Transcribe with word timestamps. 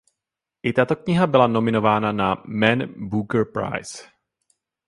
I 0.63 0.71
tato 0.73 0.95
kniha 0.97 1.27
byla 1.27 1.47
nominována 1.47 2.11
na 2.11 2.43
Man 2.47 3.09
Booker 3.09 3.45
Prize. 3.45 4.03